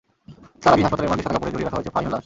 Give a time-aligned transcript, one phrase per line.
[0.61, 2.19] তার আগেই হাসপাতালের মর্গে সাদা কাপড়ে জড়িয়ে রাখা হয়েছে ফাহিমের লাশ।